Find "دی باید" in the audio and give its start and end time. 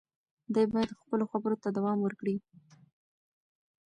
0.53-0.99